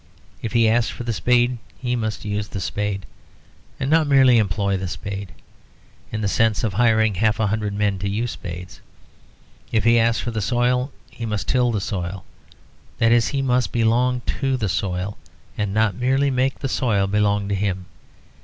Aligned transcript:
If 0.41 0.53
he 0.53 0.67
asks 0.67 0.89
for 0.89 1.03
the 1.03 1.13
spade 1.13 1.59
he 1.77 1.95
must 1.95 2.25
use 2.25 2.47
the 2.47 2.59
spade, 2.59 3.05
and 3.79 3.87
not 3.87 4.07
merely 4.07 4.39
employ 4.39 4.75
the 4.75 4.87
spade, 4.87 5.31
in 6.11 6.21
the 6.21 6.27
sense 6.27 6.63
of 6.63 6.73
hiring 6.73 7.13
half 7.13 7.39
a 7.39 7.45
hundred 7.45 7.75
men 7.75 7.99
to 7.99 8.09
use 8.09 8.31
spades. 8.31 8.81
If 9.71 9.83
he 9.83 9.99
asks 9.99 10.19
for 10.19 10.31
the 10.31 10.41
soil 10.41 10.91
he 11.11 11.27
must 11.27 11.47
till 11.47 11.71
the 11.71 11.79
soil; 11.79 12.25
that 12.97 13.11
is 13.11 13.27
he 13.27 13.43
must 13.43 13.71
belong 13.71 14.21
to 14.41 14.57
the 14.57 14.69
soil 14.69 15.19
and 15.55 15.71
not 15.71 15.93
merely 15.93 16.31
make 16.31 16.57
the 16.57 16.67
soil 16.67 17.05
belong 17.05 17.47
to 17.49 17.53
him. 17.53 17.85